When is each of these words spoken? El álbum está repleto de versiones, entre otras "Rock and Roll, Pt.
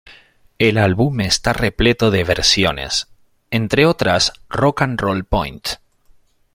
El 0.57 0.79
álbum 0.79 1.19
está 1.21 1.53
repleto 1.53 2.09
de 2.09 2.23
versiones, 2.23 3.05
entre 3.51 3.85
otras 3.85 4.33
"Rock 4.49 4.81
and 4.81 4.99
Roll, 4.99 5.25
Pt. 5.25 5.79